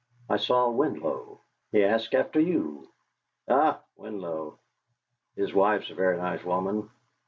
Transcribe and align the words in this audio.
"I 0.27 0.37
saw 0.37 0.67
Winlow. 0.67 1.41
He 1.71 1.83
asked 1.83 2.15
after 2.15 2.39
you." 2.39 2.89
"Ah! 3.47 3.81
Winlow! 3.97 4.57
His 5.35 5.53
wife's 5.53 5.91
a 5.91 5.93
very 5.93 6.17
nice 6.17 6.43
woman. 6.43 6.89